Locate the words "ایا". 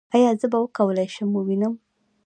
0.15-0.31